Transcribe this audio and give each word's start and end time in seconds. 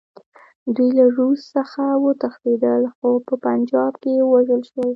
دوی 0.75 0.89
له 0.99 1.05
روس 1.17 1.41
څخه 1.55 1.83
وتښتېدل، 2.03 2.83
خو 2.95 3.09
په 3.27 3.33
پنجاب 3.45 3.93
کې 4.01 4.13
ووژل 4.29 4.61
شول. 4.69 4.89